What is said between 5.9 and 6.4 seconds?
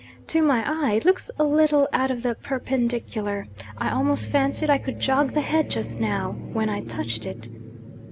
now,